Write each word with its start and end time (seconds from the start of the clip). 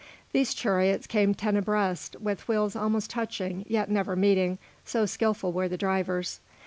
These 0.31 0.55
chariots 0.55 1.05
came 1.05 1.35
ten 1.35 1.55
abreast, 1.55 2.15
with 2.19 2.47
wheels 2.47 2.75
almost 2.75 3.11
touching 3.11 3.63
yet 3.67 3.87
never 3.87 4.15
meeting, 4.15 4.57
so 4.83 5.05
skilful 5.05 5.51
were 5.53 5.67
the 5.69 5.77
drivers. 5.77 6.39